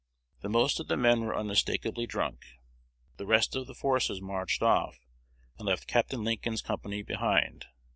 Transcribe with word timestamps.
The 0.39 0.49
most 0.49 0.79
of 0.79 0.87
the 0.87 0.97
men 0.97 1.19
were 1.21 1.37
unmistakably 1.37 2.07
drunk. 2.07 2.43
The 3.17 3.27
rest 3.27 3.55
of 3.55 3.67
the 3.67 3.75
forces 3.75 4.19
marched 4.19 4.63
off, 4.63 4.97
and 5.59 5.67
left 5.67 5.85
Capt. 5.85 6.11
Lincoln's 6.11 6.63
company 6.63 7.03
behind. 7.03 7.67